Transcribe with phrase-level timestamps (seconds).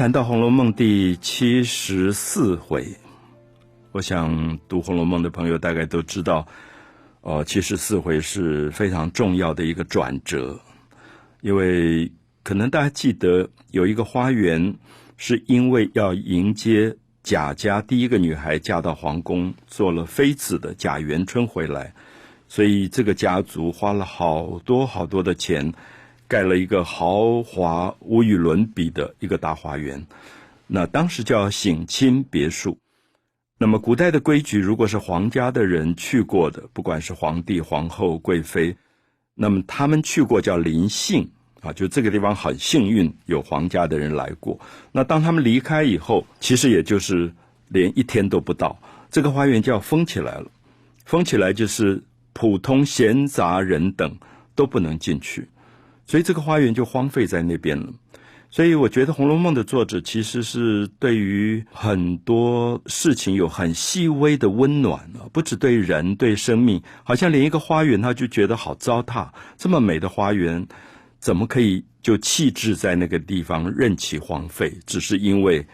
[0.00, 2.86] 谈到《红楼梦》第七十四回，
[3.92, 6.46] 我想读《红楼梦》的朋友大概都知道，
[7.20, 10.58] 哦，七十四回是非常重要的一个转折，
[11.42, 12.10] 因为
[12.42, 14.74] 可能大家记得有一个花园，
[15.18, 21.92] 是因为要迎接贾家第一个女孩嫁到皇宫做了妃子的贾元春回来，
[22.48, 25.70] 所以这个家族花了好多好多的钱。
[26.30, 30.06] 盖了一个豪华无与伦比的一个大花园，
[30.68, 32.78] 那当时叫省亲别墅。
[33.58, 38.76] 那么古代的规矩，如果是皇家的人去过的，不管是皇帝、皇后、贵妃，
[39.34, 41.28] 那么他们去过叫临幸
[41.62, 44.60] 啊，就这个地方很幸运有皇家的人来过。
[44.92, 47.32] 那当他们离开以后，其实也就是
[47.66, 50.46] 连一天都不到，这个花园就要封起来了。
[51.04, 54.16] 封起来就是普通闲杂人等
[54.54, 55.48] 都不能进去。
[56.10, 57.86] 所以这个花园就荒废在那边了。
[58.50, 69.28] 所以我觉得《红楼梦》的作者其实是对于很多事情有很细微的温暖啊，不止对人对生命，好像连一个花园他就觉得好糟蹋。
[69.56, 70.66] 这么美的花园，
[71.20, 74.76] 怎么可以就弃置在那个地方任其荒废？
[74.84, 75.64] 只是因为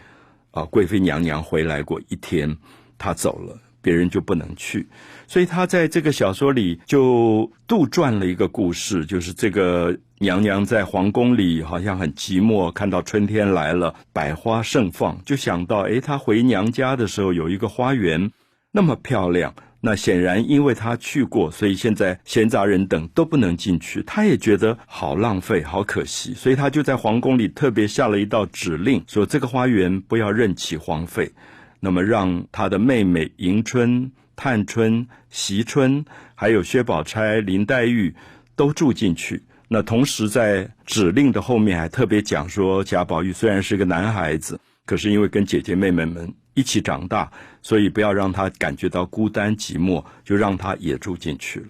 [0.51, 2.55] 啊，贵妃娘娘回来过一天，
[2.99, 3.59] 她走了。
[3.79, 4.85] 别人就不能去，
[5.27, 18.31] 所以他在这个小说里就杜撰了一个故事，就是这个娘娘在皇宫里好像很寂寞，看到春天来了，百花盛放，就想到，哎，她回娘家的时候有一个花园
[18.71, 31.31] 那么漂亮，那显然因为她去过，所以现在闲杂人等都不能进去，她也觉得好浪费，好可惜，所以她就在皇宫里特别下了一道指令，说这个花园不要任其荒废。
[31.79, 36.03] 那么，让他的妹妹迎春、探春、惜春，
[36.33, 38.15] 还有薛宝钗、林黛玉
[38.55, 39.43] 都住进去。
[39.67, 47.29] 那同时在指令的后面还特别讲说，贾宝玉虽然是个男孩子，可是因为跟姐姐妹妹们一起长大，
[47.61, 51.67] 所以不要让他感觉到孤单寂寞，就让他也住进去了。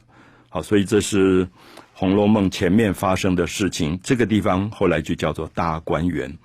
[0.49, 1.45] 好，所以这是
[1.93, 3.99] 《红楼梦》前面发生的事情。
[4.03, 6.37] 这个地方后来就叫做大观园。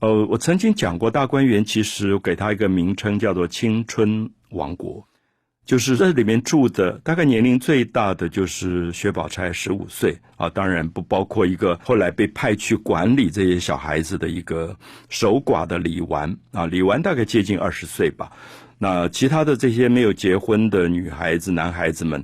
[0.00, 5.08] 呃，我曾经讲过，大观园其实给它一个名称叫做青春王国，
[5.66, 10.16] 就是这里面住的大概年龄最大的就是薛宝钗十五岁。
[10.36, 14.76] 啊，当然不包括一个后来被派去管理这些小孩子的一个
[15.08, 16.36] 守寡的李纨。
[16.52, 18.30] 啊，李纨大概接近二十岁吧，
[18.78, 22.22] 那其他的这些没有结婚的女孩子、男孩子们，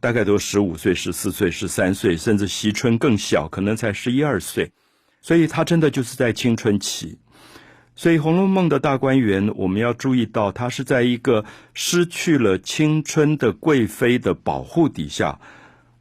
[0.00, 4.70] 大概都十五岁、十四岁、十三岁，甚至惜春更小，可能才十一二岁。
[5.20, 7.16] 所以他真的就是在青春期，
[7.94, 11.44] 所以《红楼梦》的大观园，我们要注意到，它是在一个
[11.74, 15.38] 失去了青春的贵妃的保护底下，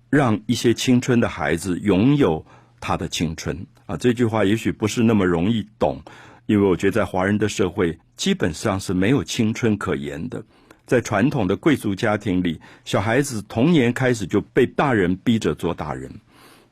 [0.09, 2.46] 让一些青春的孩子拥有
[2.80, 3.97] 他的青春啊。
[3.97, 6.01] 这句话也许不是那么容易懂，
[6.46, 10.44] 因为我觉得在华人的社会，基本上是没有青春可言的。
[10.88, 16.09] 在传统的贵族家庭里，小孩子童年开始就被大人逼着做大人。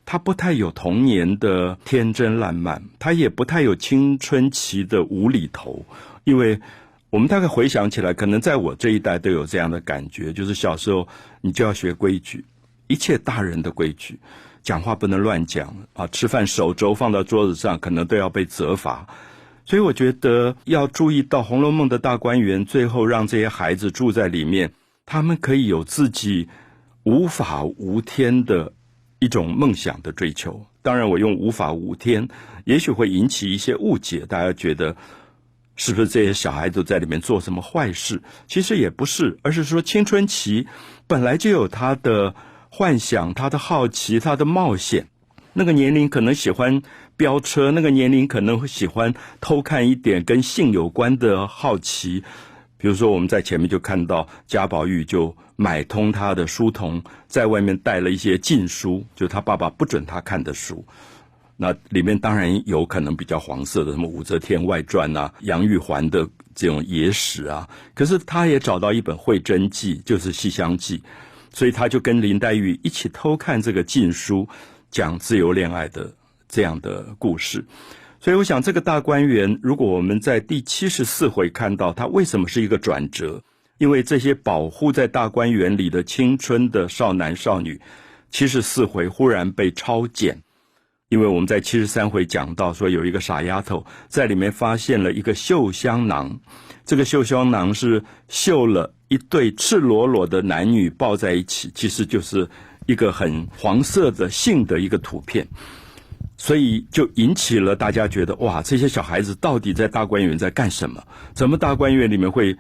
[0.06, 5.86] 他不太有童年的天真烂漫，他也不太有青春期的无厘头，
[6.24, 6.60] 因为
[7.12, 11.08] 我们大概回想起来，可能在我这一代都有这样的感觉，就是小时候
[11.42, 12.44] 你就要学规矩，
[12.88, 14.20] 一切大人的规矩，
[14.64, 19.08] 讲话不能乱讲啊，吃饭手肘放到桌子上可能都要被责罚，
[19.66, 24.74] 所以我觉得要注意到《红楼梦》的大观园，最后让这些孩子住在里面，
[25.06, 26.48] 他们可以有自己
[27.04, 28.74] 无法无天的。
[29.20, 32.28] 一种梦想的追求，当然我用无法无天，
[32.64, 34.26] 也许会引起一些误解。
[34.26, 34.96] 大家觉得
[35.76, 38.22] 是不是这些小孩子在里面做什么坏事？
[38.48, 40.68] 其实也不是，而是说青春期
[41.06, 42.34] 本来就有他的
[42.70, 45.08] 幻想、他的好奇、他的冒险。
[45.52, 46.82] 那个年龄可能喜欢
[47.18, 52.24] 飙车，那个年龄可能会喜欢偷看一点跟性有关的好奇。
[52.80, 60.84] 比如说，我们在前面就看到贾宝玉就买通他的书童，在外面带了一些禁书，就他爸爸不准他看的书。
[61.58, 67.68] 那里面当然有可能比较黄色的，什么《武则天外传》啊、杨玉环的这种野史啊。
[67.94, 70.98] 可是他也找到一本《会真记》，就是《西厢记》，
[71.52, 74.48] 所以他就跟林黛玉一起偷看这个禁书，
[74.90, 76.10] 讲自由恋爱的
[76.48, 77.62] 这样的故事。
[78.22, 83.42] 所以，我想这个大观园，如果我们在第七十四回看到它为什么是一个转折？
[83.78, 87.80] 因为这些保护在大观园里的青春的少男少女，
[88.30, 90.38] 七十四回忽然被超检。
[91.08, 96.40] 因为我们在七十三回讲到说，有一个傻丫头在里面发现了一个绣香囊，
[96.86, 102.48] 这个绣香囊是绣了一对赤裸裸的男女抱在一起，其实就是
[102.86, 105.48] 一个很黄色的性的一个图片。
[106.42, 111.04] 所以就引起了大家觉得哇，这些小孩子到底在大观园在干什么？
[111.34, 112.58] 怎么大观园里面会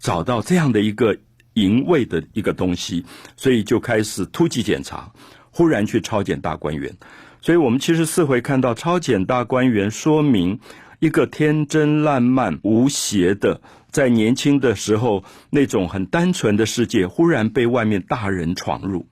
[0.00, 1.16] 找到这样的一个
[1.54, 3.06] 淫秽的一个东西？
[3.36, 5.12] 所以就开始突击检查，
[5.52, 6.96] 忽然去抄检大观园。
[7.40, 10.58] 所以我们其实四回看到抄检大观园，说明
[10.98, 13.60] 一个天真烂漫无邪的。
[13.92, 19.06] 在年轻的时候，那种很单纯的世界，忽然被外面大人闯入，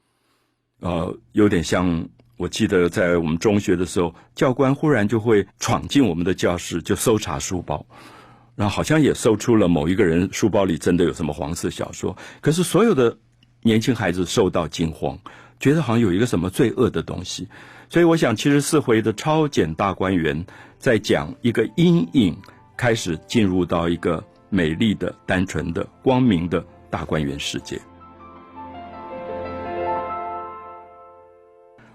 [0.80, 7.84] 呃，有点像我记得在我们中学的时候，教官忽然就会闯进我们的教室，就搜查书包，
[8.56, 12.16] 然后好像也搜出了某一个人书包里真的有什么黄色小说。
[12.40, 13.18] 可是所有的
[13.60, 15.18] 年轻孩子受到惊慌，
[15.60, 17.46] 觉得好像有一个什么罪恶的东西。
[17.90, 20.46] 所以我想，七十四回的超简大观园
[20.78, 22.34] 在讲一个阴影
[22.76, 24.24] 开始进入到一个。
[24.50, 27.78] 美丽的、单纯的、光明的大观园世界。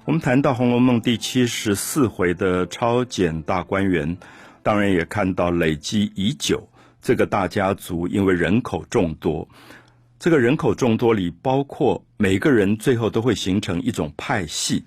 [0.06, 4.18] 我们谈到《红楼梦》第七十四回的超简大观园，
[4.62, 6.68] 当然也看到累积已久
[7.02, 9.48] 这个大家族，因为人口众多，
[10.20, 14.84] 这个人口众多里，包括每个人最后都会形成一种派系。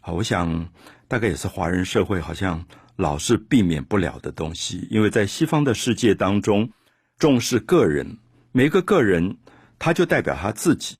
[0.00, 0.66] 啊，我想
[1.08, 2.64] 大概也是华人社会好像
[2.96, 6.70] 老是避免不了的东西，因为在西方的世界当中。
[7.16, 8.18] 重视个人，
[8.50, 9.36] 每个个人，
[9.78, 10.96] 他就代表他自己，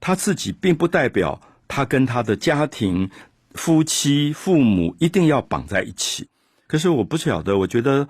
[0.00, 3.10] 他自己并不代表他跟他的家庭、
[3.54, 6.28] 夫妻、父母一定要绑在一起。
[6.66, 8.08] 可是我不晓得，我觉得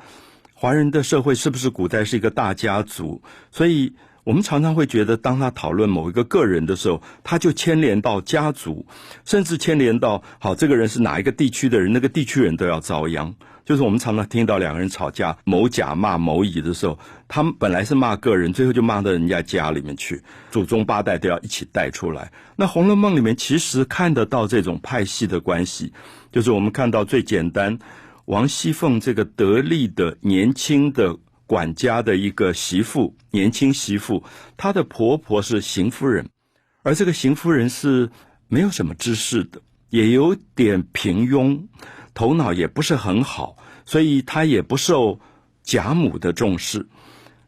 [0.54, 3.22] 华人的社会是不是古代是一个大家族？
[3.50, 3.92] 所以
[4.26, 8.84] 我们常常会觉得，当他讨论某一个个人的时候，他就牵连到家族，
[9.24, 13.36] 甚至牵连到好这个人是哪一个地区的人，那个地区人都要遭殃。
[13.64, 20.20] 就是我们常常听到两个人吵架，某甲骂某乙的时候，他们本来是骂个人，最后就骂到人家家里面去，
[20.50, 22.32] 祖宗八代都要一起带出来。
[22.56, 25.92] 那《红楼梦》里面其实看得到这种派系的关系，
[26.32, 27.78] 就是我们看到最简单，
[28.24, 31.16] 王熙凤这个得力的年轻的
[31.46, 34.22] 管家的一个媳妇，年轻媳妇，
[34.56, 36.28] 她的婆婆是邢夫人，
[36.82, 38.10] 而这个邢夫人是
[38.48, 39.60] 没有什么知识的，
[39.90, 41.66] 也有点平庸。
[42.14, 45.20] 头脑也不是很好，所以她也不受
[45.62, 46.86] 贾母的重视。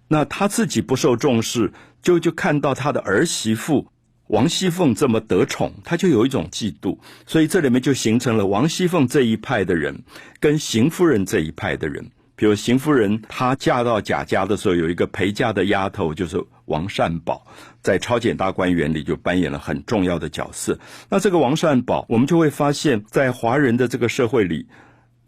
[0.09, 1.73] 那他自己不受重视，
[2.03, 3.87] 就就看到他的儿媳妇
[4.29, 6.99] 王熙凤这么得宠，他就有一种嫉妒。
[7.27, 10.03] 所以这里面就形成了王熙凤这一派的人，
[10.41, 12.11] 跟邢夫人这一派的人。
[12.38, 17.44] 比如邢夫人，她嫁到贾家的时候，有一个陪嫁的丫头，就是王善保，
[17.82, 20.79] 在超检大观园里就扮演了很重要的角色。
[21.11, 24.69] 那这个王善保，我们就会发现，在华人的这个社会里，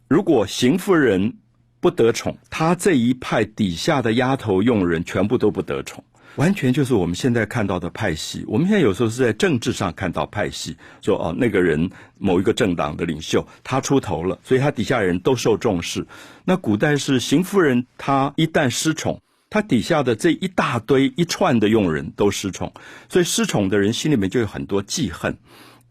[0.06, 1.36] 如果邢夫人
[1.80, 6.04] 不得宠，她这一派底下的丫头佣人全部都不得宠。
[6.36, 8.44] 完全就是我们现在看到的派系。
[8.46, 16.06] 我们现在有时候是在政治上看到派系，说哦，那个人某一个政党的领袖他出头了，所以他底下人都受重视。
[16.44, 22.72] 那古代是邢夫人，她一旦失宠，她底下的这一大堆一串的佣人都失宠，
[23.08, 25.36] 所以失宠的人心里面就有很多记恨，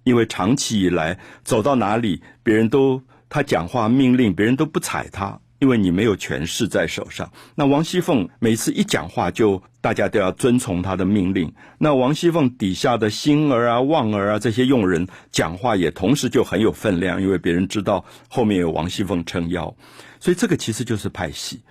[0.04, 5.40] 因为长期以来走到哪里，别人都他讲话命令，别人都不睬他。
[5.60, 11.54] 因为你没有权势在手上，那王熙凤每次一讲话，就大家都要遵从她的命令。
[11.78, 19.76] 那王熙凤底下的星儿啊、旺儿啊这些佣人讲话也同时就很有分量，因为别人知道后面有王熙凤撑腰，
[20.20, 21.62] 所以这个其实就是派系。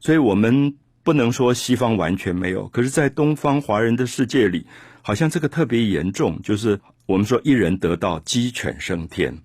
[0.00, 4.66] 所以我们不能说西方完全没有，可是，在东方华人的世界里，
[5.02, 9.38] 好像这个特别严重，就是我们说一人得道，鸡犬升天。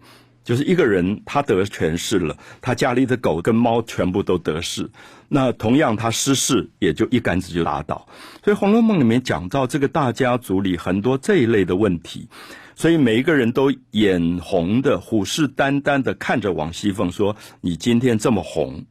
[0.50, 4.90] 就是一个人，他得权势了，他家里的狗跟猫全部都得势。
[5.28, 8.08] 那同样，他失势也就一竿子就打倒。
[8.44, 12.28] 所以《红楼梦》里面讲到这个大家族里很多这一类的问题，
[12.76, 18.84] 所以每一个人都眼红的、虎视眈眈的看着王熙凤说：“你今天这么红，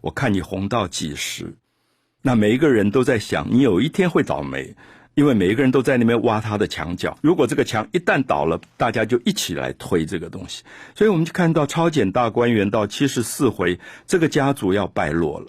[0.00, 1.54] 我看你红到几时？”
[2.24, 4.74] 那每一个人都在想，你有一天会倒霉。
[5.16, 10.62] 因为每一个人都在那边挖他的墙角，如果这个墙一旦倒了，大家就一起来推这个东西。
[10.94, 15.46] 所以我们就看到超简大观园到七十四回，这个家族要败落了，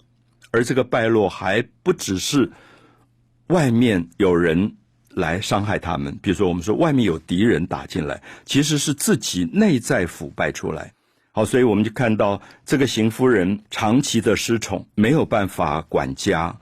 [0.51, 2.49] 而这个败落还不只是
[3.47, 4.77] 外面有人
[5.09, 10.93] 来伤害他们，比如说我们说外面有敌人打进来，其实是自己内在腐败出来。
[11.33, 16.57] 好，所以我们就看到这个邢夫人长期的失宠，没有办法管家，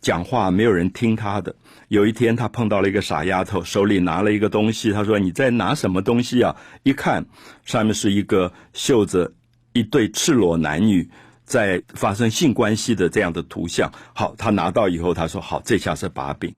[0.00, 1.52] 讲话没有人听她的。
[1.94, 4.90] 有一天，他碰到了一个傻丫头，手里拿了一个东西。
[4.90, 7.24] 他说：“你在拿什么东西啊？”一看，
[7.64, 9.32] 上面是一个绣着
[9.72, 11.08] 一对赤裸男女
[11.44, 13.92] 在发生性关系的这样的图像。
[14.12, 16.52] 好，他拿到以后，他说：“好，这下是把柄。”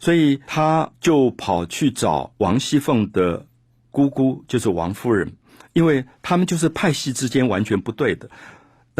[0.00, 3.46] 所以他就跑去找王熙凤的
[3.90, 5.34] 姑姑，就是王夫人，
[5.74, 8.30] 因为他们就是派系之间完全不对的。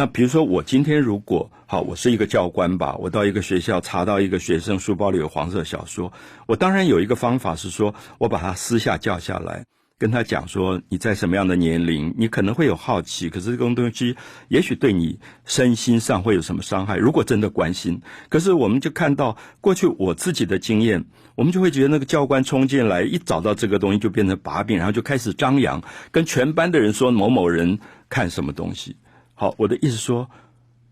[0.01, 6.11] 那比如说，我今天如果好，我是一个教官吧，我到一个学校查到一个学生书包里有黄色小说，
[6.47, 9.63] 我当然有一个方法是说，我把他私下叫下来，
[9.99, 14.17] 跟他讲说，你在什么样的年龄，你可能会有好奇，可是这种东西
[14.49, 16.97] 也许对你身心上会有什么伤害。
[16.97, 21.05] 如果真的关心，可是我们就看到过去我自己的经验，
[21.35, 27.79] 我们就会觉得那个教官冲进来，一找到这个东西就变成把柄，然后就开始张扬，跟全班的人说某某人
[28.09, 28.97] 看什么东西。
[29.41, 30.29] 好，我的意思说，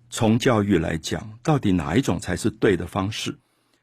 [0.08, 3.36] 从教育来讲，到底哪一种才是对的方式？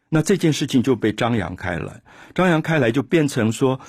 [0.10, 2.02] 那这件事情就被张扬开来，
[2.34, 3.80] 张扬开来就变成说，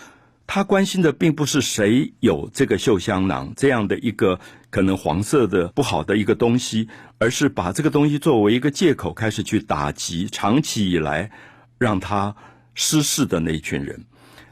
[0.46, 11.30] 他关心的并不是谁有这个绣香囊这样的一个可能黄色的不好的一个东西，而是把这个东西作为一个借口，开始去打击长期以来
[11.78, 12.36] 让他
[12.74, 13.98] 失势的那一群人。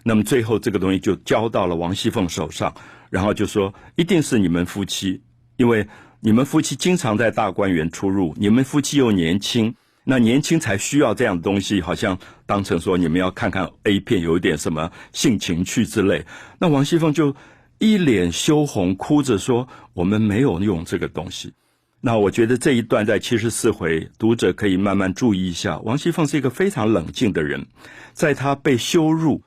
[0.03, 2.75] 那么最后这个东西就交到了王熙凤手上，
[3.11, 5.21] 然后就说一定是你们夫妻，
[5.59, 5.87] 因为。
[6.27, 16.25] 你们夫妻经常在大观园出入，你们夫妻又年轻，那年轻才需要这样的东西，好像当成说你们要看看 A 片，有点什么性情趣之类。
[16.59, 17.37] 那王熙凤就
[17.79, 21.53] 一脸羞红，哭着说：“我们没有用这个东西。”
[22.01, 25.79] 那我觉得这一段在七十四回，读者可以慢慢注意一下。
[25.81, 27.67] 王熙凤是一个非常冷静的人，
[28.15, 29.43] 在她被羞辱、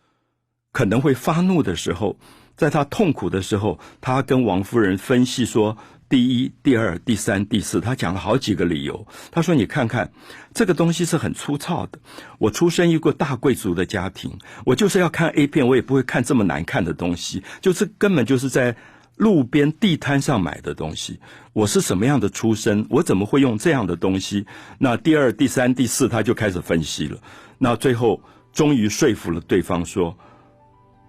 [0.72, 2.20] 可能会发怒的时候，
[2.56, 5.76] 在她痛苦的时候，她跟王夫人分析说。
[6.10, 9.06] 第一、第二、第三、第四，他讲了好几个理由。
[9.30, 10.10] 他说：“你看看，
[10.54, 12.00] 这个东西是很粗糙的。
[12.40, 14.32] 我出生一个大贵族的家庭，
[14.66, 17.44] 我就是要看 A 片，我也不会看这么难看的东西。
[17.60, 18.74] 就是根本就是在
[19.18, 21.20] 路边地摊上买的东西。
[21.52, 22.86] 我是什么样的出身？
[22.90, 24.46] 我怎么会用这样的东西？
[24.78, 27.20] 那第二、第三、第四，他就开始分析了。
[27.58, 28.22] 那最后
[28.54, 30.18] 终于说服了对方，说：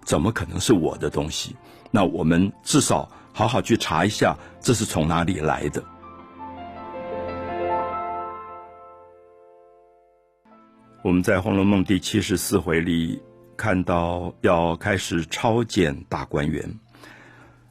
[0.03, 1.55] 怎么可能是我的东西？
[1.89, 5.83] 那我们至少。”好好去查一下，这是从哪里来的？
[11.01, 13.21] 我们在《红楼梦》第七十四回里
[13.55, 16.69] 看到，要开始抄检大观园。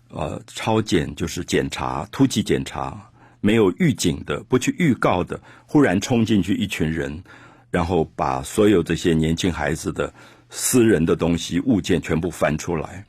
[0.09, 3.11] 呃，抄检就是检查，突击检查，
[3.43, 7.23] 没有预警的，不去预告的，忽然冲进去一群人，
[7.71, 10.11] 然后把所有这些年轻孩子的
[10.49, 13.05] 私人的东西物件全部翻出来。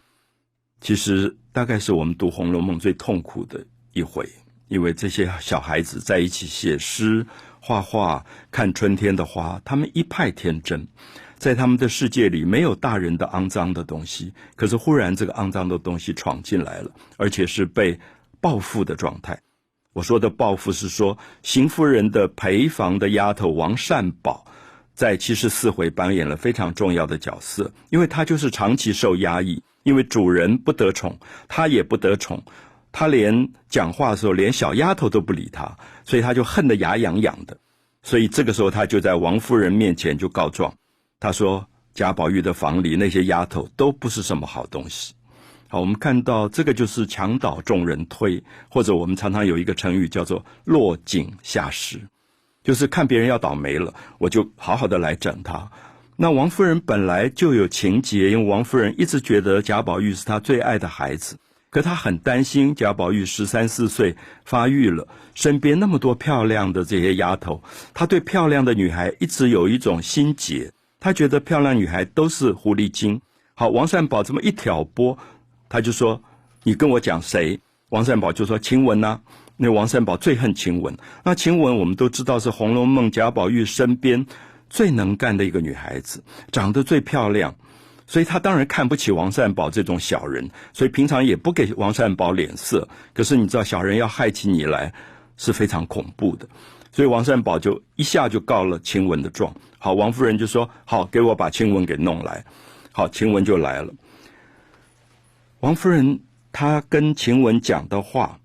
[0.82, 1.36] 其实。
[1.52, 4.30] 大概是我们读《红楼梦》最痛苦的一回，
[4.68, 7.26] 因为这些小孩子在一起写诗、
[7.60, 10.88] 画画、看春天的花，他们一派天真，
[11.38, 14.32] 在他们的世界里没有大人的肮脏的东西。
[14.56, 18.00] 可是忽然这个肮脏的东西闯进来了，而且是被
[18.40, 19.42] 报复的状态。
[19.94, 24.46] 我说的报复是说，邢夫人的陪房的丫头王善宝，
[24.94, 29.64] 在七十四回扮演了非常重要的角色，因为她就是长期受压抑。
[29.90, 31.18] 因为主人不得宠，
[31.48, 32.44] 他也不得宠，
[32.92, 37.58] 他连讲话的时候连小丫头都不理他，所以他就恨得牙痒痒的。
[38.04, 40.72] 所以这个时候他就在王夫人面前就告状，
[41.20, 41.66] 他说
[41.96, 45.16] 贾宝玉的房里那些丫头都不是什么好东西。
[45.70, 52.00] 好，我们看到这个就是墙倒众人推，或者我们常常有一个成语叫做落井下石，
[52.64, 55.72] 就是看别人要倒霉了，我就好好的来整他。
[56.22, 61.38] 那王夫人本来就有情结，因为王夫人一直觉得贾宝玉是她最爱的孩子，
[61.70, 73.22] 可她很担心贾宝玉十三四岁发育了，身边那么多漂亮的这些丫头，她对漂亮的女孩一直有一种心结，她觉得漂亮女孩都是狐狸精。
[73.56, 75.18] 好，王善宝这么一挑拨，
[75.70, 76.22] 他就说
[76.64, 77.58] ：“你跟我讲谁？”
[77.92, 79.22] 王善宝就说：“晴雯呐。”
[79.56, 80.98] 那王善宝最恨晴雯。
[81.24, 84.26] 那晴雯我们都知道是《红楼梦》贾宝玉身边。
[84.70, 87.54] 最能干的一个女孩子，长得最漂亮，
[88.06, 92.88] 所以她当然看不起王善宝这种小人，所以平常也不给王善宝脸色。
[93.14, 94.94] 可是你知道，小人要害起你来
[95.38, 96.48] 是非常恐怖的，
[96.92, 99.54] 所以王善宝就一下就告了晴雯的状。
[99.78, 102.46] 好，王夫人就说：“好，给我把晴雯给弄来。”
[102.92, 103.94] 好，晴雯就来了。
[105.60, 106.20] 王夫人
[106.52, 108.40] 她跟晴雯讲的话。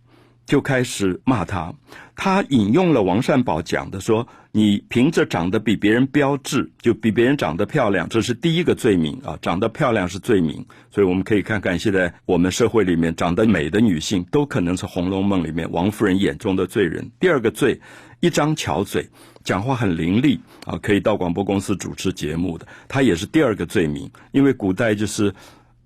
[0.46, 1.72] 就开始骂他，
[2.14, 10.64] 他引用了王善宝讲的，说你凭着长得比别人标致，就比别人长得漂亮，这是第一个罪名啊，长得漂亮是罪名。
[10.92, 17.10] 所以我们可以看看，现在我们社会里面长得美的女性，都可能是《红楼梦》里面王夫人眼中的罪人。
[17.18, 17.80] 第二个罪，
[18.20, 19.10] 一张巧嘴，
[19.42, 24.08] 讲话很伶俐啊，可以到广播公司主持节目的，她也是第二个罪名。
[24.30, 25.34] 因为古代就是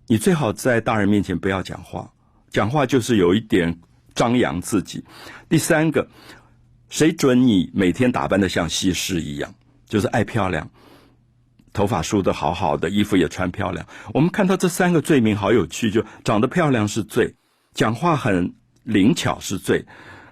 [0.08, 2.12] 你最好在大人面前不要讲话，
[2.50, 3.78] 讲话就是有一点。
[4.14, 5.04] 张扬自己，
[5.48, 6.08] 第三个，
[6.88, 9.54] 谁准你每天打扮的像西施一样？
[9.86, 10.70] 就是爱漂亮，
[11.72, 13.86] 头发梳的好好的，衣服也穿漂亮。
[14.12, 17.34] 我们看到这三个罪名好有趣，就长得漂亮是罪，
[17.72, 18.52] 讲话很
[18.84, 19.84] 灵巧是罪，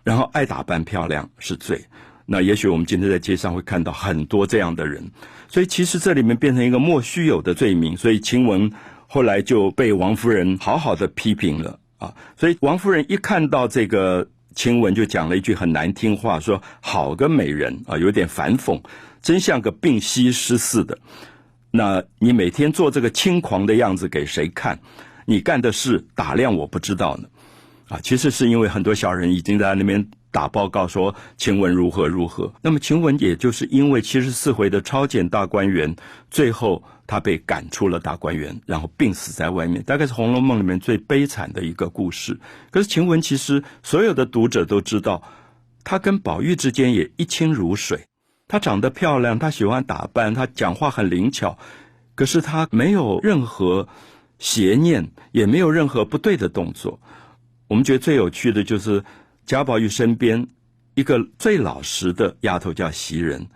[0.04, 1.82] 然后爱打扮漂亮是罪。
[2.26, 5.10] 那也许我们今天在街上会看到很多这样的人，
[5.48, 7.96] 所以其实这里面变成一个莫须有的罪名。
[7.96, 8.70] 所以晴雯
[9.06, 12.12] 后来就被王夫人好好的批评了啊。
[12.36, 18.80] 所以王夫人一看到这个晴雯，就讲了一句很难听话，说：“好个美人啊，有点反讽，
[19.22, 20.98] 真像个病西施似的。
[21.70, 24.80] 那你每天做这个轻狂的样子给谁看？
[25.26, 27.28] 你干的事打量我不知道呢。
[27.88, 35.96] 啊，其实是因为很多小人已经在那边。”打报告说晴雯如何如何，那么晴雯也就是因为七十四回的超检大观园，
[36.30, 42.38] 最后他被赶出了大观园，然后病死在外面，大概是《红楼梦》里面最悲惨的一个故事。
[42.70, 45.22] 可是晴雯其实所有的读者都知道，
[45.84, 48.04] 她跟宝玉之间也一清如水。
[48.48, 51.58] 她长得漂亮，她喜欢打扮，她讲话很灵巧，
[52.14, 53.88] 可是她没有任何
[54.38, 57.00] 邪念，也没有任何不对的动作。
[57.68, 59.02] 我们觉得最有趣的就是。
[59.48, 60.44] 贾宝玉身边
[60.96, 63.46] 一个最老实的丫头叫袭人，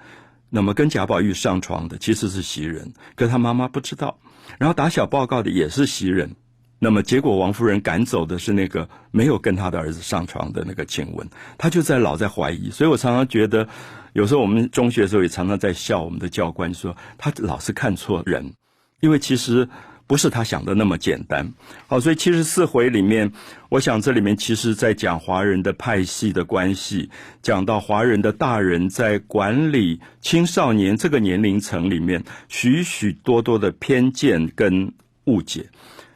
[0.50, 4.18] 那么跟贾宝玉上床的其实是袭人，可他妈妈不知道。
[4.58, 6.34] 然后打小报告的也是袭人，
[6.78, 11.26] 那么结果王夫人赶走的是那个没有跟他的儿子上床的那个晴雯，
[11.56, 12.70] 他就在老在怀疑。
[12.70, 13.68] 所以我常常觉得，
[14.12, 18.52] 有时候我们中学的时候也常常在笑我们的教官说他老是看错人，
[19.00, 19.68] 因为其实。
[20.10, 21.52] 不是他想的那么简单。
[21.86, 23.30] 好，所以七十四回里面，
[23.68, 27.08] 我想这里面其实在讲华人的派系的关系，
[27.42, 34.92] 讲到华人的大人在管理青少年这个年龄层里面许许多多的偏见跟
[35.26, 35.70] 误解。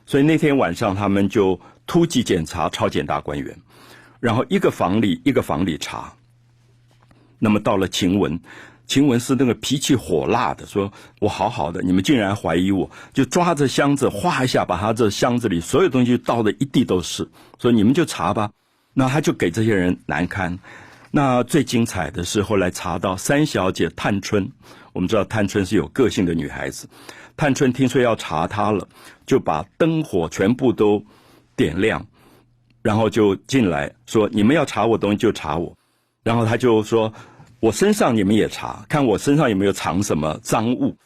[0.07, 3.57] 所以那天晚上他们就突击检查超检大观园，
[4.19, 6.13] 然后一个房里一个房里查。
[7.39, 8.41] 那么到了晴雯。
[8.87, 17.27] 晴雯是那个脾气火辣的，说我好好的，你们竟然怀疑我，就抓着箱子哗一下，把他这箱子里所有东西倒的一地都是，
[17.59, 18.51] 说你们就查吧。
[18.93, 20.59] 那他就给这些人难堪。
[21.11, 24.53] 那最精彩的是后来查到三小姐探春，
[24.93, 26.87] 我们知道探春是有个性的女孩子，
[27.37, 28.87] 探春听说要查她了，
[29.27, 31.03] 就把灯火全部都
[31.57, 32.07] 点亮，
[32.83, 35.75] 然后就进来说你们要查我东西就查我，
[36.23, 37.11] 然后他就说。
[37.65, 40.99] 我身上你们也查，看我身上有没有藏什么赃物。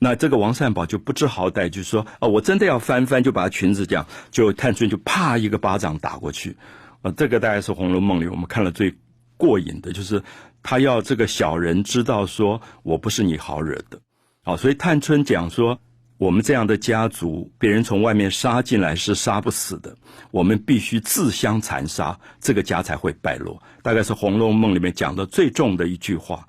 [0.00, 6.56] 那这个王善保就不知好歹，就说：“哦，我真的要翻翻，就把裙子这样，就探春就啪一个巴掌打过去。”
[7.02, 8.96] 啊，这个大概是《红楼梦》里我们看了最
[9.36, 10.24] 过瘾的，就是
[10.64, 14.00] 他要这个小人知道说我不是你好惹的。
[14.42, 15.78] 好，所以探春讲说。
[16.20, 19.96] 我们这样的家族，别人从外面杀进来是杀不死的。
[20.30, 23.58] 我们必须自相残杀，这个家才会败落。
[23.82, 26.46] 大概是《红楼梦》里面讲的最重的一句话。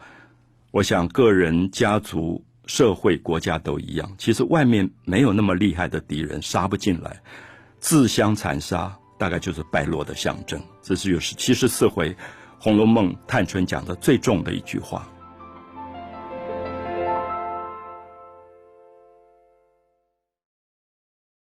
[0.72, 4.14] 我想，个人、家族、社会、国家都一样。
[4.18, 7.18] 其实外面没有那么厉害的敌人，杀不进来。
[7.80, 10.62] 自相残杀，大概就是败落的象征。
[10.82, 12.10] 这是有十七十四回
[12.60, 15.08] 《红楼梦》探春讲的最重的一句话。